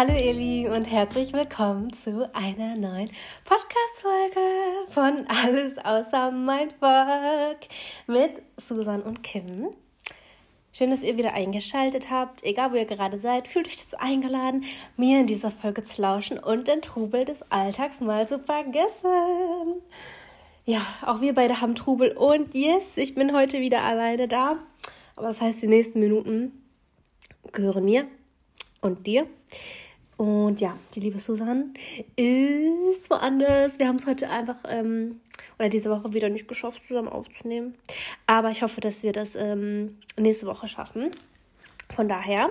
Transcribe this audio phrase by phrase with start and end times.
[0.00, 3.10] Hallo ihr Lieben und herzlich willkommen zu einer neuen
[3.44, 4.40] Podcast-Folge
[4.88, 6.32] von Alles außer
[6.78, 7.58] Volk
[8.06, 9.68] mit Susan und Kim.
[10.72, 12.42] Schön, dass ihr wieder eingeschaltet habt.
[12.44, 14.64] Egal, wo ihr gerade seid, fühlt euch dazu eingeladen,
[14.96, 19.82] mir in dieser Folge zu lauschen und den Trubel des Alltags mal zu vergessen.
[20.64, 24.56] Ja, auch wir beide haben Trubel und yes, ich bin heute wieder alleine da.
[25.14, 26.64] Aber das heißt, die nächsten Minuten
[27.52, 28.06] gehören mir
[28.80, 29.26] und dir.
[30.20, 31.72] Und ja, die liebe Susan
[32.14, 33.78] ist woanders.
[33.78, 35.18] Wir haben es heute einfach ähm,
[35.58, 37.74] oder diese Woche wieder nicht geschafft, zusammen aufzunehmen.
[38.26, 41.10] Aber ich hoffe, dass wir das ähm, nächste Woche schaffen.
[41.88, 42.50] Von daher,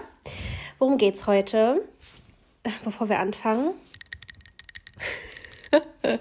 [0.80, 1.88] worum geht es heute?
[2.84, 3.76] Bevor wir anfangen.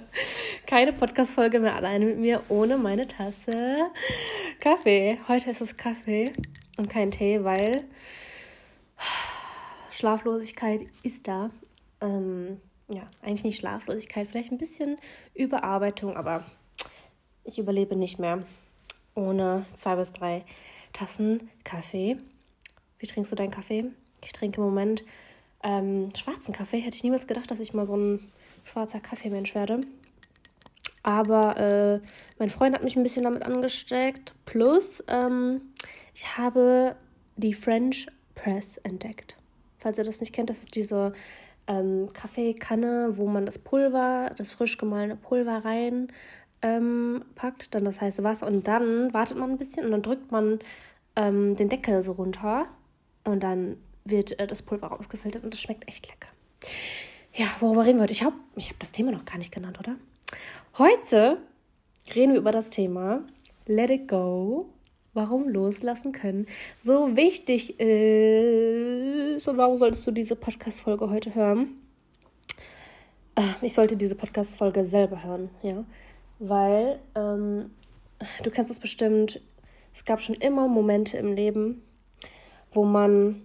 [0.66, 3.90] Keine Podcast-Folge mehr alleine mit mir ohne meine Tasse
[4.60, 5.18] Kaffee.
[5.26, 6.30] Heute ist es Kaffee
[6.76, 7.84] und kein Tee, weil
[9.98, 11.50] Schlaflosigkeit ist da.
[12.00, 14.96] Ähm, ja, eigentlich nicht Schlaflosigkeit, vielleicht ein bisschen
[15.34, 16.44] Überarbeitung, aber
[17.42, 18.44] ich überlebe nicht mehr
[19.16, 20.44] ohne zwei bis drei
[20.92, 22.16] Tassen Kaffee.
[23.00, 23.86] Wie trinkst du deinen Kaffee?
[24.22, 25.02] Ich trinke im Moment
[25.64, 26.78] ähm, schwarzen Kaffee.
[26.78, 28.32] Hätte ich niemals gedacht, dass ich mal so ein
[28.62, 29.80] schwarzer Kaffeemensch werde.
[31.02, 32.00] Aber äh,
[32.38, 34.32] mein Freund hat mich ein bisschen damit angesteckt.
[34.46, 35.72] Plus, ähm,
[36.14, 36.94] ich habe
[37.36, 39.37] die French Press entdeckt.
[39.78, 41.12] Falls ihr das nicht kennt, das ist diese
[41.66, 46.08] ähm, Kaffeekanne, wo man das Pulver, das frisch gemahlene Pulver rein
[46.62, 50.32] ähm, packt, dann das heiße Wasser und dann wartet man ein bisschen und dann drückt
[50.32, 50.58] man
[51.16, 52.66] ähm, den Deckel so runter
[53.24, 56.28] und dann wird äh, das Pulver rausgefiltert und das schmeckt echt lecker.
[57.34, 58.12] Ja, worüber reden wir heute?
[58.12, 59.94] Ich habe ich hab das Thema noch gar nicht genannt, oder?
[60.78, 61.38] Heute
[62.14, 63.22] reden wir über das Thema
[63.66, 64.68] Let It Go
[65.18, 66.46] warum loslassen können
[66.78, 69.48] so wichtig ist.
[69.48, 71.70] Und warum solltest du diese Podcast-Folge heute hören?
[73.34, 75.84] Äh, ich sollte diese Podcast-Folge selber hören, ja.
[76.38, 77.72] Weil ähm,
[78.44, 79.40] du kennst es bestimmt,
[79.92, 81.82] es gab schon immer Momente im Leben,
[82.70, 83.42] wo man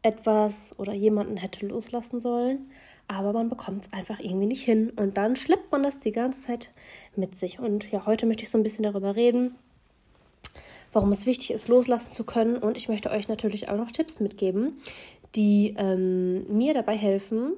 [0.00, 2.70] etwas oder jemanden hätte loslassen sollen,
[3.08, 4.88] aber man bekommt es einfach irgendwie nicht hin.
[4.96, 6.70] Und dann schleppt man das die ganze Zeit
[7.14, 7.58] mit sich.
[7.60, 9.54] Und ja, heute möchte ich so ein bisschen darüber reden,
[10.92, 12.56] warum es wichtig ist, loslassen zu können.
[12.56, 14.80] Und ich möchte euch natürlich auch noch Tipps mitgeben,
[15.34, 17.54] die ähm, mir dabei helfen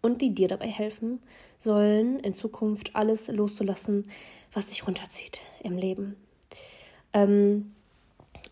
[0.00, 1.20] und die dir dabei helfen
[1.58, 4.10] sollen, in Zukunft alles loszulassen,
[4.52, 6.16] was dich runterzieht im Leben.
[7.12, 7.72] Ähm,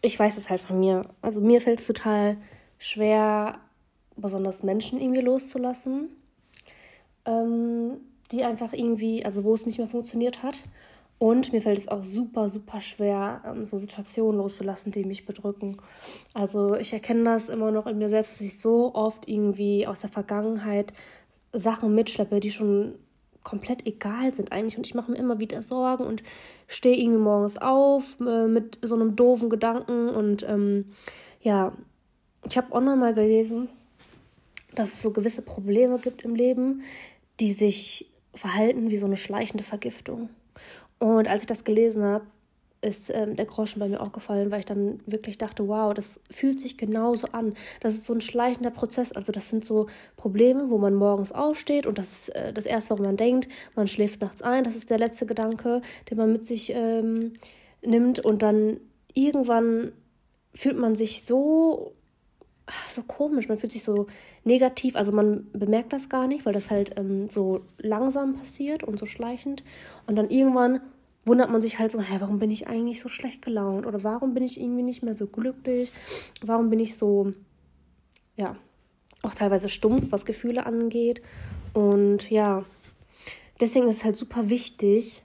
[0.03, 1.07] ich weiß es halt von mir.
[1.23, 2.37] Also mir fällt es total
[2.79, 3.59] schwer,
[4.17, 6.09] besonders Menschen irgendwie loszulassen,
[7.25, 7.99] ähm,
[8.33, 10.59] die einfach irgendwie, also wo es nicht mehr funktioniert hat.
[11.19, 15.79] Und mir fällt es auch super, super schwer, ähm, so Situationen loszulassen, die mich bedrücken.
[16.35, 20.03] Also ich erkenne das immer noch in mir selbst, dass ich so oft irgendwie aus
[20.03, 20.93] der Vergangenheit
[21.53, 22.97] Sachen mitschleppe, die schon
[23.45, 24.77] komplett egal sind eigentlich.
[24.77, 26.23] Und ich mache mir immer wieder Sorgen und
[26.67, 30.11] stehe irgendwie morgens auf äh, mit so einem doofen Gedanken.
[30.11, 30.93] Und ähm,
[31.41, 31.73] ja,
[32.47, 33.69] ich habe online mal gelesen,
[34.75, 36.83] dass es so gewisse Probleme gibt im Leben,
[37.41, 40.29] die sich verhalten wie so eine schleichende Vergiftung.
[40.99, 42.27] Und als ich das gelesen habe,
[42.83, 46.21] ist ähm, der Groschen bei mir auch gefallen, weil ich dann wirklich dachte, wow, das
[46.31, 47.55] fühlt sich genauso an.
[47.81, 49.13] Das ist so ein schleichender Prozess.
[49.13, 49.87] Also das sind so
[50.17, 53.49] Probleme, wo man morgens aufsteht und das ist äh, das Erste, woran man denkt.
[53.75, 54.65] Man schläft nachts ein.
[54.65, 57.33] Das ist der letzte Gedanke, den man mit sich ähm,
[57.83, 58.25] nimmt.
[58.25, 58.79] Und dann
[59.15, 59.93] irgendwann
[60.55, 61.93] fühlt man sich so,
[62.89, 63.49] so komisch.
[63.49, 64.07] Man fühlt sich so
[64.45, 64.97] negativ.
[64.97, 69.07] Also man bemerkt das gar nicht, weil das halt ähm, so langsam passiert und so
[69.07, 69.63] schleichend.
[70.07, 70.81] Und dann irgendwann
[71.25, 73.87] wundert man sich halt so, hä, warum bin ich eigentlich so schlecht gelaunt?
[73.87, 75.93] Oder warum bin ich irgendwie nicht mehr so glücklich?
[76.43, 77.33] Warum bin ich so,
[78.37, 78.57] ja,
[79.23, 81.21] auch teilweise stumpf, was Gefühle angeht?
[81.75, 82.65] Und ja,
[83.61, 85.23] deswegen ist es halt super wichtig,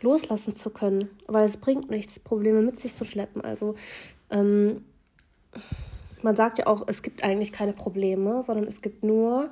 [0.00, 3.42] loslassen zu können, weil es bringt nichts, Probleme mit sich zu schleppen.
[3.42, 3.74] Also,
[4.30, 4.84] ähm,
[6.24, 9.50] man sagt ja auch, es gibt eigentlich keine Probleme, sondern es gibt nur,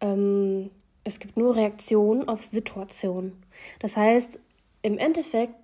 [0.00, 0.70] ähm,
[1.04, 3.42] es gibt nur Reaktionen auf Situationen.
[3.80, 4.38] Das heißt,
[4.82, 5.54] im Endeffekt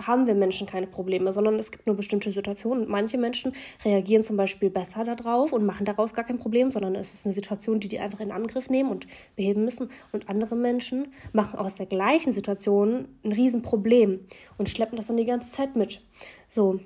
[0.00, 2.84] haben wir Menschen keine Probleme, sondern es gibt nur bestimmte Situationen.
[2.84, 3.52] Und manche Menschen
[3.84, 7.34] reagieren zum Beispiel besser darauf und machen daraus gar kein Problem, sondern es ist eine
[7.34, 9.06] Situation, die die einfach in Angriff nehmen und
[9.36, 9.90] beheben müssen.
[10.12, 14.20] Und andere Menschen machen aus der gleichen Situation ein Riesenproblem
[14.56, 16.00] und schleppen das dann die ganze Zeit mit.
[16.48, 16.80] So.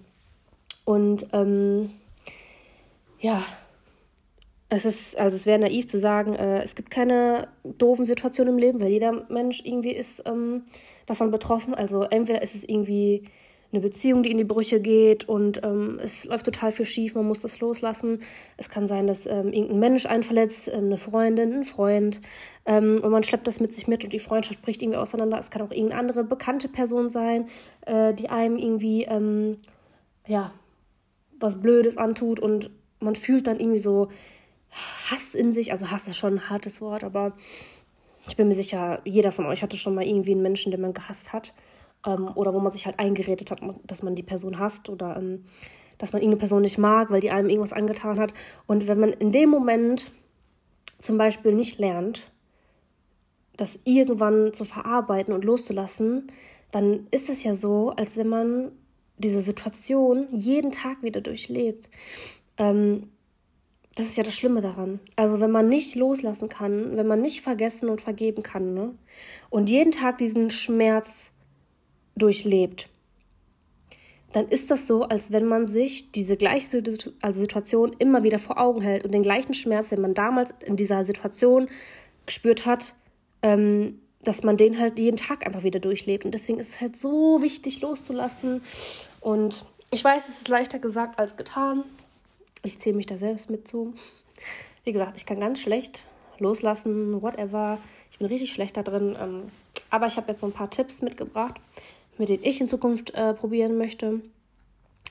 [0.84, 1.90] Und ähm,
[3.22, 3.42] ja,
[4.68, 8.58] es ist, also es wäre naiv zu sagen, äh, es gibt keine doofen Situationen im
[8.58, 10.64] Leben, weil jeder Mensch irgendwie ist ähm,
[11.06, 11.74] davon betroffen.
[11.74, 13.24] Also entweder ist es irgendwie
[13.70, 17.26] eine Beziehung, die in die Brüche geht und ähm, es läuft total viel schief, man
[17.26, 18.22] muss das loslassen.
[18.56, 22.20] Es kann sein, dass ähm, irgendein Mensch einen verletzt, ähm, eine Freundin, ein Freund
[22.66, 25.38] ähm, und man schleppt das mit sich mit und die Freundschaft bricht irgendwie auseinander.
[25.38, 27.46] Es kann auch irgendeine andere bekannte Person sein,
[27.86, 29.58] äh, die einem irgendwie, ähm,
[30.26, 30.52] ja,
[31.38, 32.70] was Blödes antut und
[33.02, 34.08] man fühlt dann irgendwie so
[34.70, 35.72] Hass in sich.
[35.72, 37.34] Also Hass ist schon ein hartes Wort, aber
[38.28, 40.94] ich bin mir sicher, jeder von euch hatte schon mal irgendwie einen Menschen, den man
[40.94, 41.52] gehasst hat.
[42.06, 45.44] Ähm, oder wo man sich halt eingeredet hat, dass man die Person hasst oder ähm,
[45.98, 48.34] dass man irgendeine Person nicht mag, weil die einem irgendwas angetan hat.
[48.66, 50.10] Und wenn man in dem Moment
[50.98, 52.32] zum Beispiel nicht lernt,
[53.56, 56.26] das irgendwann zu verarbeiten und loszulassen,
[56.70, 58.72] dann ist es ja so, als wenn man
[59.18, 61.88] diese Situation jeden Tag wieder durchlebt.
[62.58, 63.08] Ähm,
[63.94, 65.00] das ist ja das Schlimme daran.
[65.16, 68.94] Also wenn man nicht loslassen kann, wenn man nicht vergessen und vergeben kann, ne?
[69.50, 71.30] Und jeden Tag diesen Schmerz
[72.16, 72.88] durchlebt,
[74.32, 76.82] dann ist das so, als wenn man sich diese gleiche
[77.20, 80.76] also Situation immer wieder vor Augen hält und den gleichen Schmerz, den man damals in
[80.76, 81.68] dieser Situation
[82.24, 82.94] gespürt hat,
[83.42, 86.24] ähm, dass man den halt jeden Tag einfach wieder durchlebt.
[86.24, 88.62] Und deswegen ist es halt so wichtig loszulassen.
[89.20, 91.84] Und ich weiß, es ist leichter gesagt als getan.
[92.62, 93.94] Ich zähle mich da selbst mit zu.
[94.84, 96.06] Wie gesagt, ich kann ganz schlecht
[96.38, 97.78] loslassen, whatever.
[98.10, 99.16] Ich bin richtig schlecht da drin.
[99.18, 99.50] Ähm,
[99.90, 101.54] aber ich habe jetzt so ein paar Tipps mitgebracht,
[102.18, 104.20] mit denen ich in Zukunft äh, probieren möchte,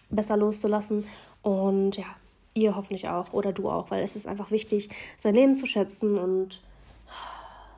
[0.09, 1.05] besser loszulassen.
[1.41, 2.05] Und ja,
[2.53, 6.17] ihr hoffentlich auch oder du auch, weil es ist einfach wichtig, sein Leben zu schätzen
[6.17, 6.61] und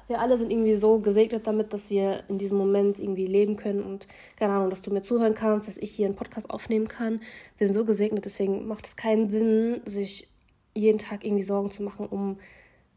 [0.08, 3.84] wir alle sind irgendwie so gesegnet damit, dass wir in diesem Moment irgendwie leben können
[3.84, 4.08] und
[4.38, 7.22] keine Ahnung, dass du mir zuhören kannst, dass ich hier einen Podcast aufnehmen kann.
[7.58, 10.30] Wir sind so gesegnet, deswegen macht es keinen Sinn, sich
[10.74, 12.38] jeden Tag irgendwie Sorgen zu machen um,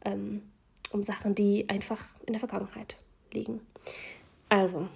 [0.05, 0.41] ähm,
[0.91, 2.97] um Sachen, die einfach in der Vergangenheit
[3.31, 3.61] liegen.
[4.49, 4.87] Also,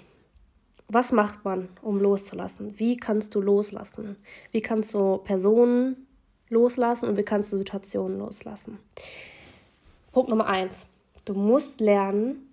[0.87, 2.77] was macht man, um loszulassen?
[2.77, 4.17] Wie kannst du loslassen?
[4.51, 6.07] Wie kannst du Personen
[6.49, 8.77] loslassen und wie kannst du Situationen loslassen?
[10.11, 10.85] Punkt Nummer eins
[11.25, 12.47] Du musst lernen,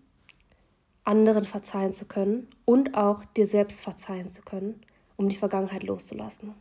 [1.05, 4.81] anderen verzeihen zu können und auch dir selbst verzeihen zu können,
[5.17, 6.55] um die Vergangenheit loszulassen.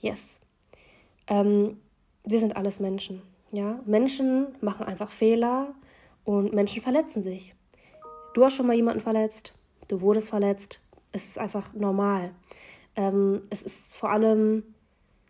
[0.00, 0.38] Yes.
[1.26, 1.78] Ähm,
[2.24, 3.22] wir sind alles Menschen.
[3.52, 3.80] Ja?
[3.86, 5.74] Menschen machen einfach Fehler
[6.24, 7.54] und Menschen verletzen sich.
[8.34, 9.54] Du hast schon mal jemanden verletzt,
[9.88, 10.80] du wurdest verletzt.
[11.12, 12.32] Es ist einfach normal.
[12.96, 14.62] Ähm, es ist vor allem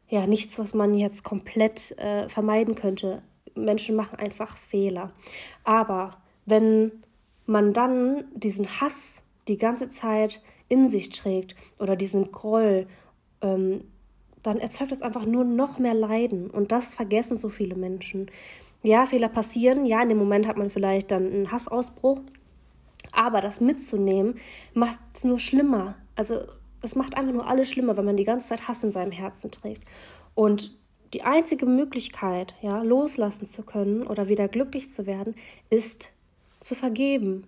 [0.09, 3.23] ja nichts, was man jetzt komplett äh, vermeiden könnte.
[3.55, 5.13] Menschen machen einfach Fehler.
[5.65, 6.11] Aber
[6.47, 6.93] wenn
[7.47, 12.87] man dann diesen Hass die ganze Zeit in sich trägt oder diesen Groll,
[13.43, 13.85] ähm,
[14.43, 16.51] dann erzeugt das einfach nur noch mehr Leiden.
[16.51, 18.31] Und das vergessen so viele Menschen.
[18.83, 19.85] Ja, Fehler passieren.
[19.85, 22.21] Ja, in dem Moment hat man vielleicht dann einen Hassausbruch.
[23.13, 24.37] Aber das mitzunehmen,
[24.73, 25.97] macht es nur schlimmer.
[26.15, 26.43] Also,
[26.81, 29.51] es macht einfach nur alles schlimmer, wenn man die ganze Zeit Hass in seinem Herzen
[29.51, 29.85] trägt.
[30.35, 30.79] Und
[31.13, 35.35] die einzige Möglichkeit, ja, loslassen zu können oder wieder glücklich zu werden,
[35.69, 36.11] ist
[36.61, 37.47] zu vergeben.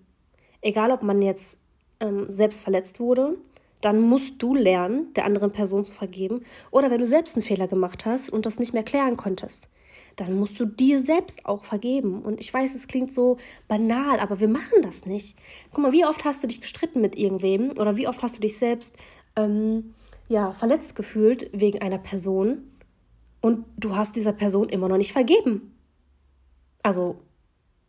[0.61, 1.57] Egal, ob man jetzt
[1.99, 3.37] ähm, selbst verletzt wurde,
[3.81, 6.45] dann musst du lernen, der anderen Person zu vergeben.
[6.71, 9.67] Oder wenn du selbst einen Fehler gemacht hast und das nicht mehr klären konntest,
[10.15, 12.21] dann musst du dir selbst auch vergeben.
[12.21, 13.37] Und ich weiß, es klingt so
[13.67, 15.35] banal, aber wir machen das nicht.
[15.71, 18.41] Guck mal, wie oft hast du dich gestritten mit irgendwem oder wie oft hast du
[18.41, 18.95] dich selbst
[19.35, 19.93] ähm,
[20.29, 22.71] ja, verletzt gefühlt wegen einer Person
[23.43, 25.75] und du hast dieser Person immer noch nicht vergeben.
[26.81, 27.17] Also,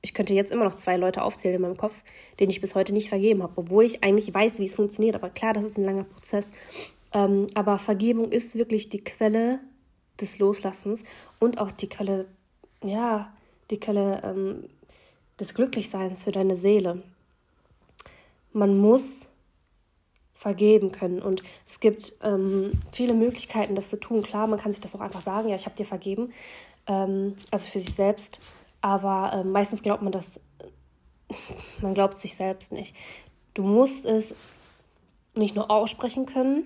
[0.03, 2.03] ich könnte jetzt immer noch zwei Leute aufzählen in meinem Kopf,
[2.41, 5.15] denen ich bis heute nicht vergeben habe, obwohl ich eigentlich weiß, wie es funktioniert.
[5.15, 6.51] Aber klar, das ist ein langer Prozess.
[7.13, 9.61] Ähm, aber Vergebung ist wirklich die Quelle
[10.21, 11.05] des Loslassens
[11.39, 12.27] und auch die Quelle,
[12.83, 13.33] ja,
[13.71, 14.65] die Quelle ähm,
[15.39, 17.01] des Glücklichseins für deine Seele.
[18.53, 19.29] Man muss
[20.45, 21.23] vergeben können.
[21.23, 24.23] Und es gibt ähm, viele Möglichkeiten, das zu tun.
[24.23, 26.35] Klar, man kann sich das auch einfach sagen, ja, ich habe dir vergeben,
[26.87, 28.41] ähm, also für sich selbst.
[28.83, 30.43] Aber äh, meistens glaubt man das,
[31.81, 32.95] man glaubt sich selbst nicht.
[33.55, 34.35] Du musst es
[35.35, 36.65] nicht nur aussprechen können.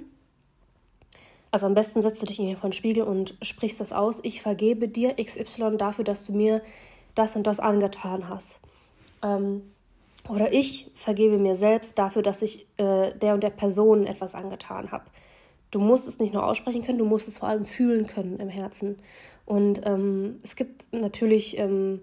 [1.52, 4.18] Also am besten setzt du dich vor den Spiegel und sprichst das aus.
[4.25, 6.62] Ich vergebe dir XY dafür, dass du mir
[7.14, 8.58] das und das angetan hast.
[9.23, 9.62] Ähm,
[10.28, 14.92] oder ich vergebe mir selbst dafür, dass ich äh, der und der Person etwas angetan
[14.92, 15.04] habe.
[15.70, 18.49] Du musst es nicht nur aussprechen können, du musst es vor allem fühlen können im
[18.49, 18.99] Herzen.
[19.44, 22.00] Und ähm, es gibt natürlich ähm,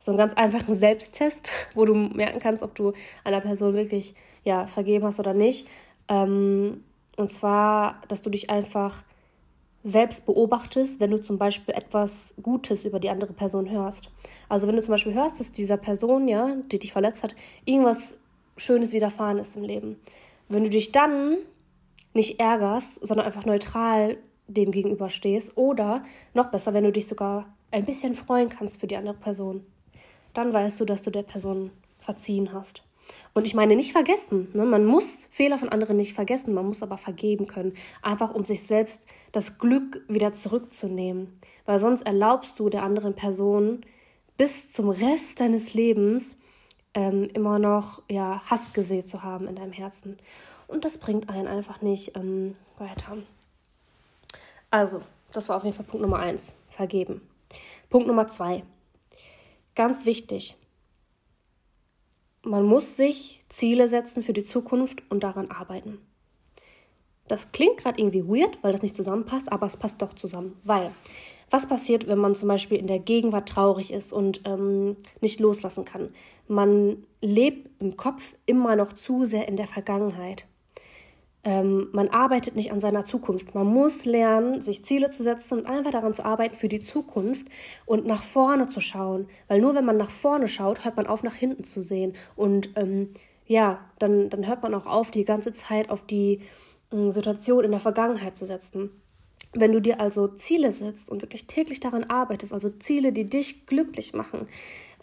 [0.00, 4.66] so einen ganz einfachen Selbsttest, wo du merken kannst, ob du einer Person wirklich ja,
[4.66, 5.66] vergeben hast oder nicht.
[6.08, 6.82] Ähm,
[7.16, 9.04] und zwar, dass du dich einfach
[9.84, 14.10] selbst beobachtest, wenn du zum Beispiel etwas Gutes über die andere Person hörst.
[14.48, 18.18] Also wenn du zum Beispiel hörst, dass dieser Person, ja, die dich verletzt hat, irgendwas
[18.56, 20.00] Schönes widerfahren ist im Leben.
[20.48, 21.36] Wenn du dich dann
[22.14, 25.56] nicht ärgerst, sondern einfach neutral dem gegenüber stehst.
[25.56, 29.64] Oder noch besser, wenn du dich sogar ein bisschen freuen kannst für die andere Person.
[30.32, 32.82] Dann weißt du, dass du der Person verziehen hast.
[33.34, 34.48] Und ich meine nicht vergessen.
[34.54, 34.64] Ne?
[34.64, 37.74] Man muss Fehler von anderen nicht vergessen, man muss aber vergeben können.
[38.00, 41.40] Einfach um sich selbst das Glück wieder zurückzunehmen.
[41.66, 43.84] Weil sonst erlaubst du der anderen Person
[44.36, 46.36] bis zum Rest deines Lebens
[46.94, 50.18] ähm, immer noch ja, Hass gesät zu haben in deinem Herzen.
[50.68, 53.18] Und das bringt einen einfach nicht ähm, weiter.
[54.70, 56.54] Also, das war auf jeden Fall Punkt Nummer eins.
[56.68, 57.20] Vergeben.
[57.90, 58.62] Punkt Nummer zwei.
[59.74, 60.56] Ganz wichtig
[62.44, 65.98] man muss sich Ziele setzen für die Zukunft und daran arbeiten.
[67.28, 70.56] Das klingt gerade irgendwie weird, weil das nicht zusammenpasst, aber es passt doch zusammen.
[70.62, 70.90] Weil,
[71.50, 75.84] was passiert, wenn man zum Beispiel in der Gegenwart traurig ist und ähm, nicht loslassen
[75.84, 76.10] kann?
[76.48, 80.46] Man lebt im Kopf immer noch zu sehr in der Vergangenheit.
[81.44, 83.54] Ähm, man arbeitet nicht an seiner Zukunft.
[83.54, 87.46] Man muss lernen, sich Ziele zu setzen und einfach daran zu arbeiten für die Zukunft
[87.84, 89.28] und nach vorne zu schauen.
[89.46, 92.14] Weil nur wenn man nach vorne schaut, hört man auf, nach hinten zu sehen.
[92.34, 93.10] Und ähm,
[93.46, 96.40] ja, dann, dann hört man auch auf, die ganze Zeit auf die
[96.90, 98.90] äh, Situation in der Vergangenheit zu setzen.
[99.52, 103.66] Wenn du dir also Ziele setzt und wirklich täglich daran arbeitest, also Ziele, die dich
[103.66, 104.48] glücklich machen,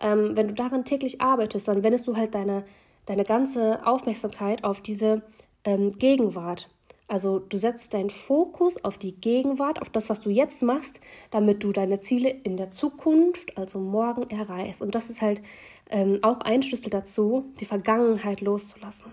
[0.01, 2.65] ähm, wenn du daran täglich arbeitest, dann wendest du halt deine,
[3.05, 5.21] deine ganze Aufmerksamkeit auf diese
[5.63, 6.69] ähm, Gegenwart.
[7.07, 11.61] Also du setzt deinen Fokus auf die Gegenwart, auf das, was du jetzt machst, damit
[11.61, 14.81] du deine Ziele in der Zukunft, also morgen, erreichst.
[14.81, 15.41] Und das ist halt
[15.89, 19.11] ähm, auch ein Schlüssel dazu, die Vergangenheit loszulassen.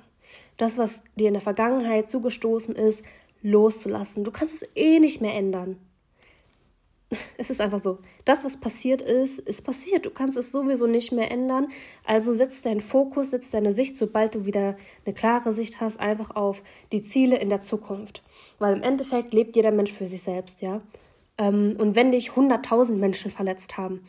[0.57, 3.05] Das, was dir in der Vergangenheit zugestoßen ist,
[3.43, 4.23] loszulassen.
[4.23, 5.79] Du kannst es eh nicht mehr ändern.
[7.39, 7.99] Es ist einfach so.
[8.25, 10.07] Das, was passiert ist, ist passiert.
[10.07, 11.69] Du kannst es sowieso nicht mehr ändern.
[12.05, 16.35] Also setz deinen Fokus, setz deine Sicht, sobald du wieder eine klare Sicht hast, einfach
[16.37, 16.63] auf
[16.93, 18.23] die Ziele in der Zukunft.
[18.59, 20.83] Weil im Endeffekt lebt jeder Mensch für sich selbst, ja.
[21.39, 24.05] Ähm, und wenn dich 100.000 Menschen verletzt haben,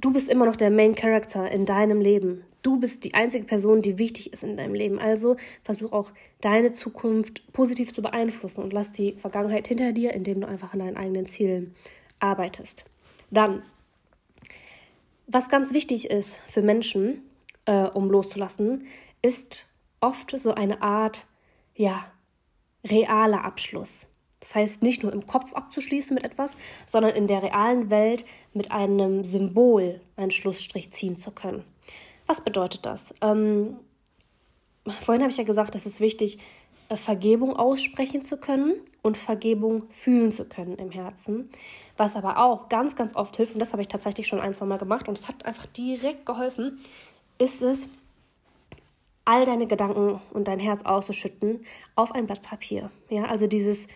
[0.00, 2.44] du bist immer noch der Main Character in deinem Leben.
[2.62, 4.98] Du bist die einzige Person, die wichtig ist in deinem Leben.
[4.98, 10.40] Also versuch auch deine Zukunft positiv zu beeinflussen und lass die Vergangenheit hinter dir, indem
[10.40, 11.74] du einfach an deinen eigenen Zielen
[12.18, 12.84] arbeitest.
[13.30, 13.62] Dann,
[15.26, 17.22] was ganz wichtig ist für Menschen,
[17.64, 18.86] äh, um loszulassen,
[19.22, 19.68] ist
[20.00, 21.26] oft so eine Art,
[21.74, 22.04] ja,
[22.84, 24.06] realer Abschluss.
[24.40, 26.56] Das heißt, nicht nur im Kopf abzuschließen mit etwas,
[26.86, 31.64] sondern in der realen Welt mit einem Symbol einen Schlussstrich ziehen zu können.
[32.26, 33.14] Was bedeutet das?
[33.20, 33.76] Ähm,
[35.02, 36.38] vorhin habe ich ja gesagt, es ist wichtig,
[36.88, 41.50] äh, Vergebung aussprechen zu können und Vergebung fühlen zu können im Herzen.
[41.96, 44.66] Was aber auch ganz, ganz oft hilft, und das habe ich tatsächlich schon ein, zwei
[44.66, 46.80] Mal gemacht und es hat einfach direkt geholfen,
[47.38, 47.88] ist es,
[49.24, 52.90] all deine Gedanken und dein Herz auszuschütten auf ein Blatt Papier.
[53.10, 53.86] Ja, also dieses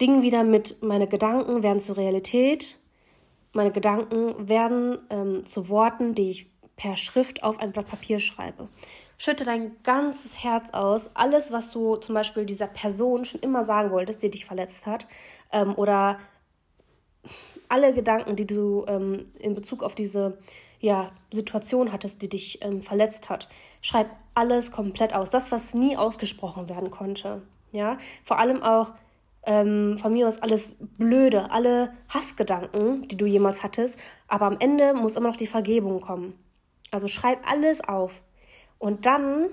[0.00, 2.78] Ding wieder mit, meine Gedanken werden zur Realität,
[3.52, 8.68] meine Gedanken werden ähm, zu Worten, die ich per Schrift auf ein Blatt Papier schreibe.
[9.16, 13.92] Schütte dein ganzes Herz aus, alles, was du zum Beispiel dieser Person schon immer sagen
[13.92, 15.06] wolltest, die dich verletzt hat,
[15.52, 16.18] ähm, oder
[17.68, 20.38] alle Gedanken, die du ähm, in Bezug auf diese
[20.80, 23.48] ja, Situation hattest, die dich ähm, verletzt hat.
[23.80, 25.30] Schreib alles komplett aus.
[25.30, 27.42] Das, was nie ausgesprochen werden konnte.
[27.72, 28.92] Ja, vor allem auch
[29.46, 33.98] ähm, von mir aus alles blöde, alle Hassgedanken, die du jemals hattest,
[34.28, 36.34] aber am Ende muss immer noch die Vergebung kommen.
[36.90, 38.22] Also schreib alles auf
[38.78, 39.48] und dann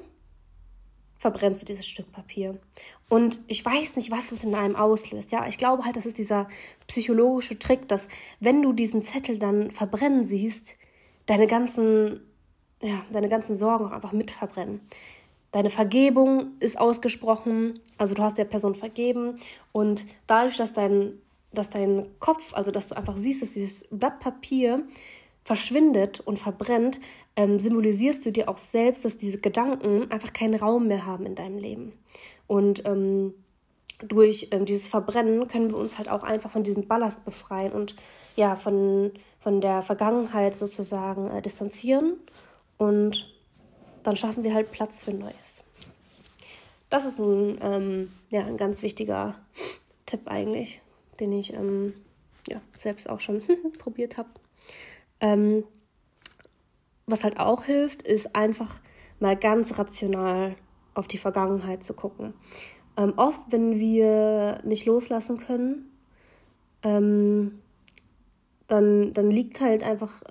[1.17, 2.60] verbrennst du dieses Stück Papier.
[3.07, 5.31] Und ich weiß nicht, was es in einem auslöst.
[5.31, 6.48] Ja, ich glaube halt, das ist dieser
[6.88, 8.07] psychologische Trick, dass
[8.39, 10.75] wenn du diesen Zettel dann verbrennen siehst,
[11.27, 12.21] deine ganzen,
[12.81, 14.81] ja, deine ganzen Sorgen einfach mit verbrennen.
[15.51, 19.39] Deine Vergebung ist ausgesprochen, also du hast der Person vergeben.
[19.72, 21.13] Und dadurch, dass dein,
[21.51, 24.84] dass dein Kopf, also dass du einfach siehst, dass dieses Blatt Papier
[25.43, 27.00] verschwindet und verbrennt,
[27.36, 31.36] ähm, symbolisierst du dir auch selbst, dass diese Gedanken einfach keinen Raum mehr haben in
[31.36, 31.93] deinem Leben.
[32.48, 33.34] Und ähm,
[34.00, 37.96] durch ähm, dieses Verbrennen können wir uns halt auch einfach von diesem Ballast befreien und
[38.36, 42.17] ja, von, von der Vergangenheit sozusagen äh, distanzieren.
[42.77, 43.34] Und
[44.03, 45.63] dann schaffen wir halt Platz für Neues.
[46.89, 49.36] Das ist ein, ähm, ja, ein ganz wichtiger
[50.05, 50.81] Tipp eigentlich,
[51.20, 51.93] den ich ähm,
[52.48, 53.41] ja, selbst auch schon
[53.79, 54.29] probiert habe.
[55.20, 55.63] Ähm,
[57.05, 58.79] was halt auch hilft, ist einfach
[59.20, 60.55] mal ganz rational
[60.93, 62.34] auf die Vergangenheit zu gucken.
[62.98, 65.91] Ähm, oft, wenn wir nicht loslassen können,
[66.84, 67.62] ähm,
[68.67, 70.22] dann, dann liegt halt einfach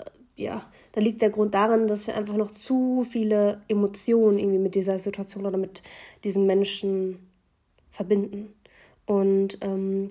[0.40, 4.74] ja, da liegt der Grund darin, dass wir einfach noch zu viele Emotionen irgendwie mit
[4.74, 5.82] dieser Situation oder mit
[6.24, 7.18] diesem Menschen
[7.90, 8.52] verbinden.
[9.06, 10.10] Und ähm,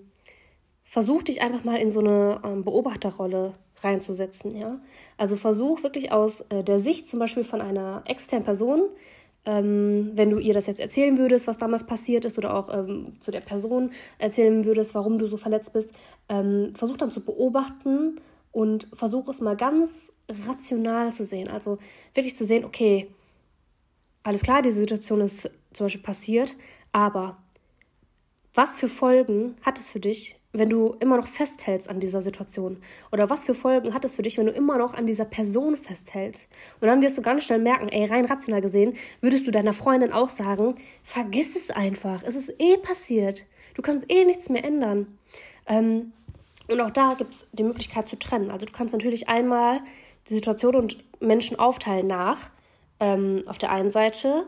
[0.84, 4.80] versuch dich einfach mal in so eine ähm, Beobachterrolle reinzusetzen, ja.
[5.18, 8.90] Also versuch wirklich aus äh, der Sicht zum Beispiel von einer externen Person,
[9.46, 13.14] ähm, wenn du ihr das jetzt erzählen würdest, was damals passiert ist, oder auch ähm,
[13.20, 15.92] zu der Person erzählen würdest, warum du so verletzt bist,
[16.28, 18.20] ähm, versuch dann zu beobachten
[18.52, 20.12] und versuch es mal ganz
[20.48, 21.48] rational zu sehen.
[21.48, 21.78] Also
[22.14, 23.08] wirklich zu sehen, okay,
[24.24, 26.56] alles klar, diese Situation ist zum Beispiel passiert,
[26.92, 27.38] aber
[28.54, 32.82] was für Folgen hat es für dich, wenn du immer noch festhältst an dieser Situation?
[33.12, 35.78] Oder was für Folgen hat es für dich, wenn du immer noch an dieser Person
[35.78, 36.48] festhältst?
[36.82, 40.12] Und dann wirst du ganz schnell merken, ey, rein rational gesehen, würdest du deiner Freundin
[40.12, 43.44] auch sagen, vergiss es einfach, es ist eh passiert.
[43.76, 45.20] Du kannst eh nichts mehr ändern.
[45.68, 46.12] Ähm,
[46.70, 48.52] und auch da gibt es die Möglichkeit zu trennen.
[48.52, 49.82] Also du kannst natürlich einmal
[50.30, 52.50] die Situation und Menschen aufteilen nach.
[53.00, 54.46] Ähm, auf der einen Seite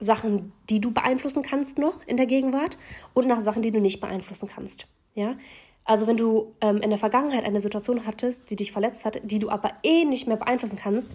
[0.00, 2.78] Sachen, die du beeinflussen kannst noch in der Gegenwart
[3.12, 4.86] und nach Sachen, die du nicht beeinflussen kannst.
[5.14, 5.36] Ja?
[5.84, 9.38] Also wenn du ähm, in der Vergangenheit eine Situation hattest, die dich verletzt hat, die
[9.38, 11.08] du aber eh nicht mehr beeinflussen kannst,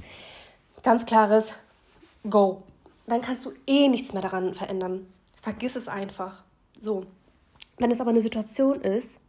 [0.83, 1.55] ganz klares
[2.29, 2.63] Go.
[3.07, 5.07] Dann kannst du eh nichts mehr daran verändern.
[5.41, 6.43] Vergiss es einfach.
[6.79, 7.05] So.
[7.77, 9.19] Wenn es aber eine Situation ist,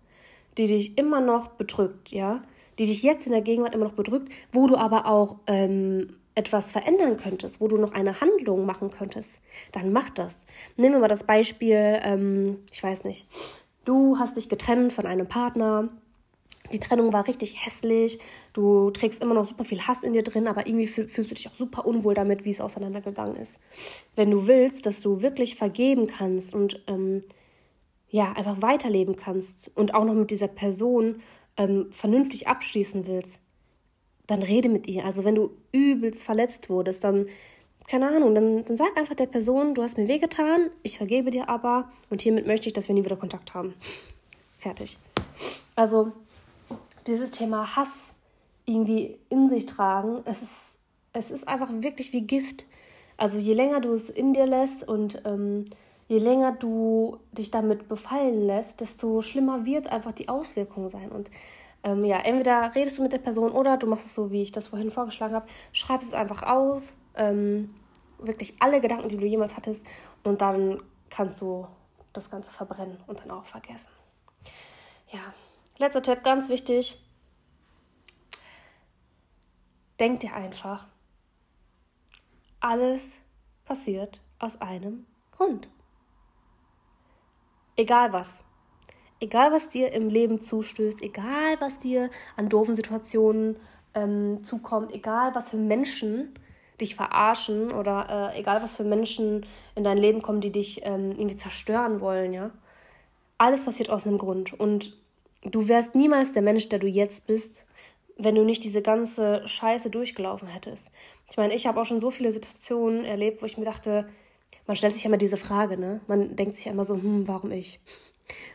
[0.59, 2.43] die dich immer noch bedrückt, ja,
[2.79, 6.73] die dich jetzt in der Gegenwart immer noch bedrückt, wo du aber auch ähm, etwas
[6.73, 9.41] verändern könntest, wo du noch eine Handlung machen könntest,
[9.73, 10.47] dann mach das.
[10.77, 13.27] Nehmen wir mal das Beispiel, ähm, ich weiß nicht,
[13.85, 15.89] du hast dich getrennt von einem Partner,
[16.73, 18.19] die Trennung war richtig hässlich,
[18.53, 21.49] du trägst immer noch super viel Hass in dir drin, aber irgendwie fühlst du dich
[21.49, 23.59] auch super unwohl damit, wie es auseinandergegangen ist.
[24.15, 27.23] Wenn du willst, dass du wirklich vergeben kannst und ähm,
[28.11, 31.23] ja, einfach weiterleben kannst und auch noch mit dieser Person
[31.57, 33.39] ähm, vernünftig abschließen willst,
[34.27, 35.05] dann rede mit ihr.
[35.05, 37.27] Also wenn du übelst verletzt wurdest, dann,
[37.89, 41.49] keine Ahnung, dann, dann sag einfach der Person, du hast mir wehgetan, ich vergebe dir
[41.49, 43.75] aber und hiermit möchte ich, dass wir nie wieder Kontakt haben.
[44.59, 44.99] Fertig.
[45.77, 46.13] Also
[47.07, 47.89] dieses Thema Hass
[48.67, 50.79] irgendwie in sich tragen, es ist,
[51.13, 52.67] es ist einfach wirklich wie Gift.
[53.17, 55.67] Also je länger du es in dir lässt und ähm,
[56.11, 61.13] je länger du dich damit befallen lässt, desto schlimmer wird einfach die Auswirkung sein.
[61.13, 61.31] Und
[61.85, 64.51] ähm, ja, entweder redest du mit der Person oder du machst es so, wie ich
[64.51, 67.73] das vorhin vorgeschlagen habe, schreibst es einfach auf, ähm,
[68.19, 69.87] wirklich alle Gedanken, die du jemals hattest,
[70.25, 71.69] und dann kannst du
[72.13, 73.93] das Ganze verbrennen und dann auch vergessen.
[75.13, 75.21] Ja,
[75.79, 77.01] letzter Tipp, ganz wichtig.
[80.01, 80.89] Denk dir einfach,
[82.59, 83.15] alles
[83.65, 85.69] passiert aus einem Grund.
[87.81, 88.45] Egal was.
[89.21, 93.57] Egal, was dir im Leben zustößt, egal, was dir an doofen Situationen
[93.95, 96.35] ähm, zukommt, egal, was für Menschen
[96.79, 101.13] dich verarschen oder äh, egal, was für Menschen in dein Leben kommen, die dich ähm,
[101.13, 102.51] irgendwie zerstören wollen, ja.
[103.39, 104.53] Alles passiert aus einem Grund.
[104.53, 104.95] Und
[105.41, 107.65] du wärst niemals der Mensch, der du jetzt bist,
[108.19, 110.91] wenn du nicht diese ganze Scheiße durchgelaufen hättest.
[111.31, 114.07] Ich meine, ich habe auch schon so viele Situationen erlebt, wo ich mir dachte,
[114.67, 116.01] man stellt sich immer diese Frage, ne?
[116.07, 117.81] Man denkt sich immer so, hm, warum ich?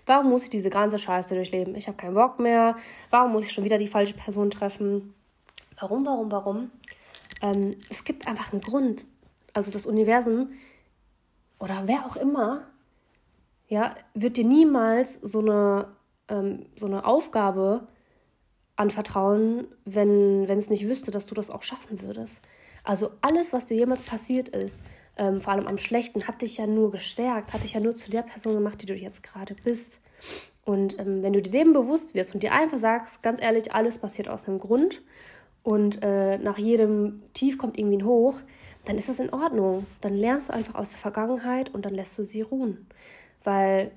[0.06, 1.76] Warum muss ich diese ganze Scheiße durchleben?
[1.76, 2.78] Ich habe keinen Bock mehr.
[3.10, 5.14] Warum muss ich schon wieder die falsche Person treffen?
[5.80, 6.72] Warum, warum, warum?
[7.42, 9.04] Ähm, es gibt einfach einen Grund.
[9.54, 10.50] Also das Universum
[11.60, 12.68] oder wer auch immer,
[13.68, 15.88] ja, wird dir niemals so eine,
[16.28, 17.88] ähm, so eine Aufgabe
[18.76, 22.42] anvertrauen, wenn es nicht wüsste, dass du das auch schaffen würdest.
[22.84, 24.84] Also alles, was dir jemals passiert ist,
[25.18, 28.10] ähm, vor allem am Schlechten, hat dich ja nur gestärkt, hat dich ja nur zu
[28.10, 30.00] der Person gemacht, die du jetzt gerade bist.
[30.66, 34.00] Und ähm, wenn du dir dem bewusst wirst und dir einfach sagst, ganz ehrlich, alles
[34.00, 35.02] passiert aus einem Grund
[35.64, 38.36] und äh, nach jedem Tief kommt irgendwie ein Hoch,
[38.86, 39.86] dann ist es in Ordnung.
[40.02, 42.88] Dann lernst du einfach aus der Vergangenheit und dann lässt du sie ruhen.
[43.44, 43.92] Weil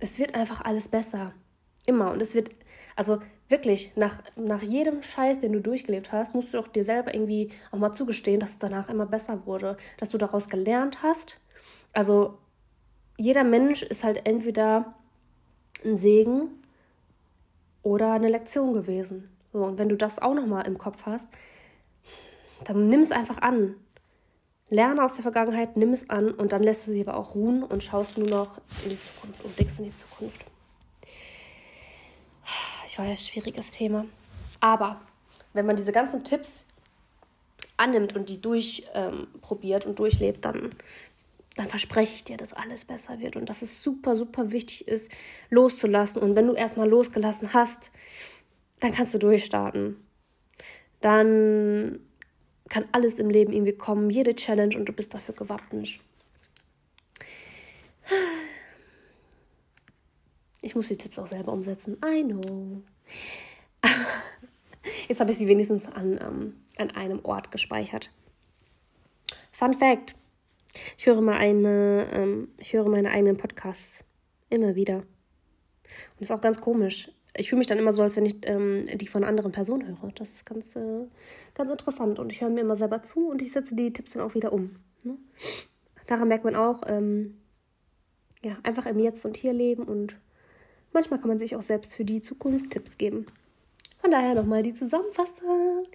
[0.00, 1.32] es wird einfach alles besser.
[1.86, 2.12] Immer.
[2.12, 2.50] Und es wird,
[2.96, 3.18] also
[3.52, 7.52] wirklich, nach, nach jedem Scheiß, den du durchgelebt hast, musst du doch dir selber irgendwie
[7.70, 11.38] auch mal zugestehen, dass es danach immer besser wurde, dass du daraus gelernt hast.
[11.92, 12.38] Also
[13.16, 14.94] jeder Mensch ist halt entweder
[15.84, 16.48] ein Segen
[17.82, 19.28] oder eine Lektion gewesen.
[19.52, 21.28] So, und wenn du das auch nochmal im Kopf hast,
[22.64, 23.76] dann nimm es einfach an.
[24.70, 27.62] Lerne aus der Vergangenheit, nimm es an und dann lässt du sie aber auch ruhen
[27.62, 30.51] und schaust nur noch in die Zukunft und blickst in die Zukunft.
[32.92, 34.04] Ich weiß, schwieriges Thema.
[34.60, 35.00] Aber
[35.54, 36.66] wenn man diese ganzen Tipps
[37.78, 40.74] annimmt und die durchprobiert ähm, und durchlebt, dann,
[41.56, 45.10] dann verspreche ich dir, dass alles besser wird und dass es super, super wichtig ist,
[45.48, 46.20] loszulassen.
[46.20, 47.92] Und wenn du erstmal losgelassen hast,
[48.80, 49.96] dann kannst du durchstarten.
[51.00, 51.98] Dann
[52.68, 55.98] kann alles im Leben irgendwie kommen, jede Challenge und du bist dafür gewappnet.
[60.62, 61.98] Ich muss die Tipps auch selber umsetzen.
[62.04, 62.82] I know.
[65.08, 68.10] Jetzt habe ich sie wenigstens an, ähm, an einem Ort gespeichert.
[69.50, 70.14] Fun Fact:
[70.96, 74.04] Ich höre, mal eine, ähm, ich höre meine eigenen Podcasts
[74.48, 74.96] immer wieder.
[74.98, 75.04] Und
[76.20, 77.10] das ist auch ganz komisch.
[77.36, 80.12] Ich fühle mich dann immer so, als wenn ich ähm, die von anderen Personen höre.
[80.12, 81.06] Das ist ganz, äh,
[81.54, 82.18] ganz interessant.
[82.18, 84.52] Und ich höre mir immer selber zu und ich setze die Tipps dann auch wieder
[84.52, 84.76] um.
[85.02, 85.16] Ne?
[86.06, 87.38] Daran merkt man auch, ähm,
[88.44, 90.16] ja, einfach im Jetzt und Hier leben und
[90.92, 93.26] manchmal kann man sich auch selbst für die Zukunft Tipps geben.
[94.00, 95.86] Von daher nochmal die Zusammenfassung.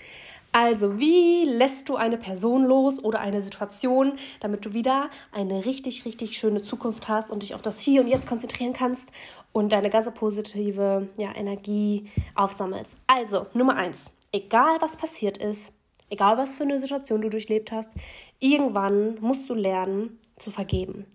[0.53, 6.05] Also, wie lässt du eine Person los oder eine Situation, damit du wieder eine richtig,
[6.05, 9.11] richtig schöne Zukunft hast und dich auf das Hier und Jetzt konzentrieren kannst
[9.51, 12.95] und deine ganze positive ja, Energie aufsammelst?
[13.07, 15.71] Also, Nummer eins, egal was passiert ist,
[16.09, 17.89] egal was für eine Situation du durchlebt hast,
[18.39, 21.05] irgendwann musst du lernen zu vergeben.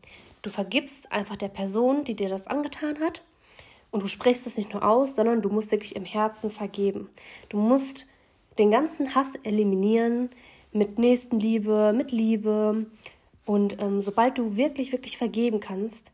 [0.43, 3.23] Du vergibst einfach der Person, die dir das angetan hat
[3.93, 7.09] und du sprichst es nicht nur aus, sondern du musst wirklich im Herzen vergeben.
[7.51, 8.09] Du musst
[8.59, 10.31] den ganzen Hass eliminieren
[10.73, 12.87] mit Nächstenliebe, mit Liebe.
[13.45, 16.11] Und ähm, sobald du wirklich, wirklich vergeben kannst,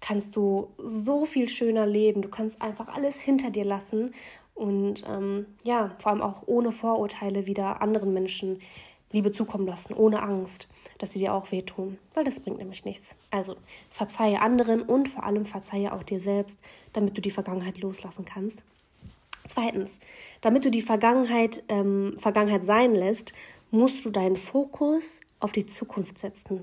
[0.00, 2.22] kannst du so viel schöner leben.
[2.22, 4.14] Du kannst einfach alles hinter dir lassen
[4.54, 8.60] und ähm, ja, vor allem auch ohne Vorurteile wieder anderen Menschen
[9.12, 10.68] Liebe zukommen lassen, ohne Angst,
[10.98, 13.16] dass sie dir auch wehtun, weil das bringt nämlich nichts.
[13.30, 13.56] Also
[13.90, 16.58] verzeihe anderen und vor allem verzeihe auch dir selbst,
[16.92, 18.62] damit du die Vergangenheit loslassen kannst.
[19.48, 19.98] Zweitens,
[20.42, 23.32] damit du die Vergangenheit, ähm, Vergangenheit sein lässt,
[23.72, 26.62] musst du deinen Fokus auf die Zukunft setzen.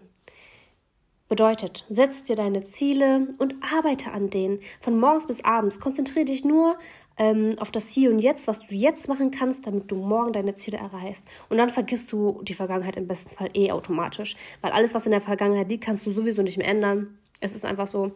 [1.28, 4.60] Bedeutet, setz dir deine Ziele und arbeite an denen.
[4.80, 5.82] Von morgens bis abends.
[5.82, 6.78] Konzentriere dich nur
[7.18, 10.54] ähm, auf das Hier und Jetzt, was du jetzt machen kannst, damit du morgen deine
[10.54, 11.26] Ziele erreichst.
[11.50, 14.36] Und dann vergisst du die Vergangenheit im besten Fall eh automatisch.
[14.62, 17.18] Weil alles, was in der Vergangenheit liegt, kannst du sowieso nicht mehr ändern.
[17.40, 18.12] Es ist einfach so.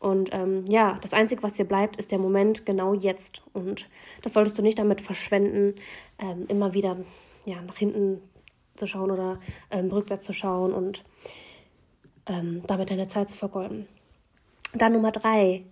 [0.00, 3.42] Und ähm, ja, das Einzige, was dir bleibt, ist der Moment genau jetzt.
[3.52, 3.88] Und
[4.22, 5.74] das solltest du nicht damit verschwenden,
[6.18, 6.96] ähm, immer wieder
[7.46, 8.20] ja, nach hinten
[8.74, 9.40] zu schauen oder
[9.70, 11.04] ähm, rückwärts zu schauen und
[12.26, 13.86] ähm, damit deine Zeit zu vergeuden.
[14.74, 15.64] Dann Nummer drei.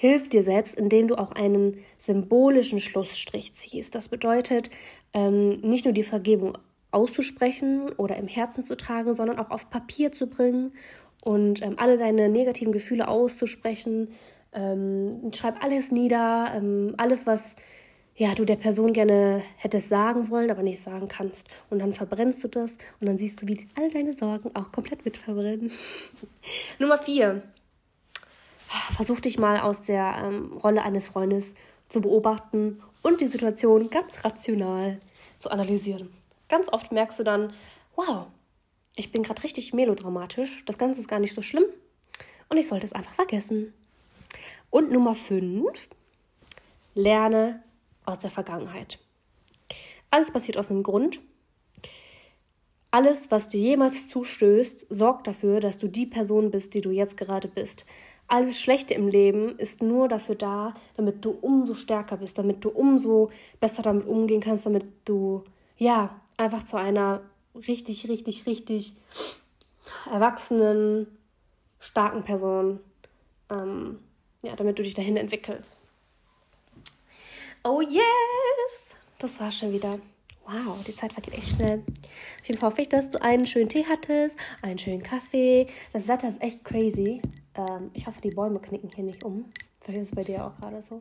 [0.00, 3.94] Hilf dir selbst, indem du auch einen symbolischen Schlussstrich ziehst.
[3.94, 4.70] Das bedeutet,
[5.12, 6.56] ähm, nicht nur die Vergebung
[6.90, 10.72] auszusprechen oder im Herzen zu tragen, sondern auch auf Papier zu bringen
[11.22, 14.08] und ähm, alle deine negativen Gefühle auszusprechen.
[14.54, 17.56] Ähm, schreib alles nieder, ähm, alles, was
[18.16, 21.46] ja, du der Person gerne hättest sagen wollen, aber nicht sagen kannst.
[21.68, 25.04] Und dann verbrennst du das und dann siehst du, wie all deine Sorgen auch komplett
[25.04, 25.70] mit verbrennen.
[26.78, 27.42] Nummer vier.
[28.94, 31.54] Versuch dich mal aus der ähm, Rolle eines Freundes
[31.88, 35.00] zu beobachten und die Situation ganz rational
[35.38, 36.12] zu analysieren.
[36.48, 37.52] Ganz oft merkst du dann,
[37.96, 38.26] wow,
[38.96, 41.64] ich bin gerade richtig melodramatisch, das Ganze ist gar nicht so schlimm
[42.48, 43.72] und ich sollte es einfach vergessen.
[44.70, 45.88] Und Nummer 5,
[46.94, 47.62] lerne
[48.04, 48.98] aus der Vergangenheit.
[50.10, 51.20] Alles passiert aus einem Grund.
[52.92, 57.16] Alles, was dir jemals zustößt, sorgt dafür, dass du die Person bist, die du jetzt
[57.16, 57.86] gerade bist.
[58.32, 62.68] Alles Schlechte im Leben ist nur dafür da, damit du umso stärker bist, damit du
[62.68, 65.42] umso besser damit umgehen kannst, damit du
[65.78, 67.22] ja einfach zu einer
[67.66, 68.94] richtig, richtig, richtig
[70.08, 71.08] erwachsenen,
[71.80, 72.78] starken Person,
[73.50, 73.98] ähm,
[74.42, 75.76] ja, damit du dich dahin entwickelst.
[77.64, 78.94] Oh yes!
[79.18, 79.98] Das war schon wieder.
[80.46, 81.82] Wow, die Zeit vergeht echt schnell.
[82.40, 85.66] Auf jeden Fall hoffe ich, dass du einen schönen Tee hattest, einen schönen Kaffee.
[85.92, 87.20] Das Wetter ist echt crazy.
[87.68, 89.44] Ähm, ich hoffe, die Bäume knicken hier nicht um.
[89.80, 91.00] Vielleicht ist es bei dir auch gerade so.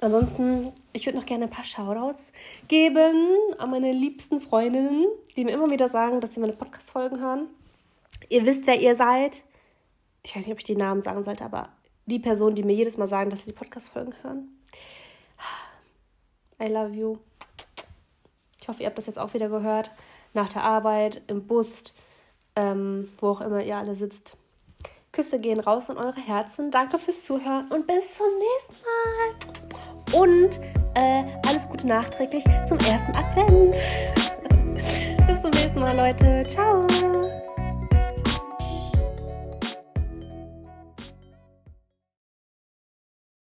[0.00, 2.32] Ansonsten, ich würde noch gerne ein paar Shoutouts
[2.68, 5.06] geben an meine liebsten Freundinnen,
[5.36, 7.48] die mir immer wieder sagen, dass sie meine Podcast-Folgen hören.
[8.28, 9.42] Ihr wisst, wer ihr seid.
[10.22, 11.70] Ich weiß nicht, ob ich die Namen sagen sollte, aber
[12.06, 14.48] die Personen, die mir jedes Mal sagen, dass sie die Podcast-Folgen hören.
[16.62, 17.18] I love you.
[18.60, 19.90] Ich hoffe, ihr habt das jetzt auch wieder gehört.
[20.34, 21.84] Nach der Arbeit, im Bus,
[22.58, 24.36] ähm, wo auch immer ihr alle sitzt.
[25.12, 26.70] Küsse gehen raus in eure Herzen.
[26.70, 28.74] Danke fürs Zuhören und bis zum nächsten
[30.12, 30.20] Mal.
[30.20, 30.60] Und
[30.94, 33.76] äh, alles Gute nachträglich zum ersten Advent.
[35.26, 36.44] bis zum nächsten Mal, Leute.
[36.48, 36.86] Ciao.